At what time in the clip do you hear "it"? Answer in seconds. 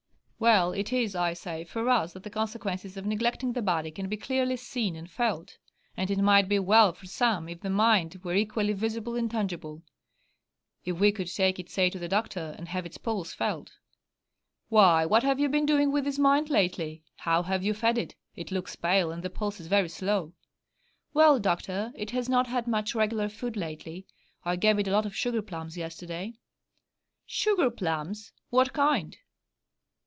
0.71-0.91, 6.09-6.17, 11.59-11.69, 17.99-18.15, 18.35-18.49, 21.93-22.09, 24.79-24.87